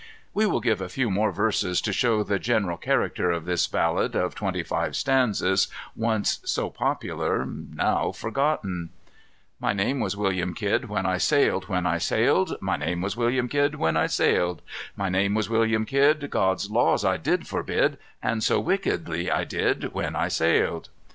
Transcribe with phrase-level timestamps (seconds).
[0.33, 4.15] We will give a few more verses to show the general character of this ballad
[4.15, 8.89] of twenty five stanzas, once so popular, now forgotten:
[9.59, 13.47] "My name was William Kidd, when I sailed, when I sailed, My name was William
[13.47, 14.63] Kidd when I sailed,
[14.95, 19.93] My name was William Kidd, God's laws I did forbid, And so wickedly I did
[19.93, 20.89] when I sailed.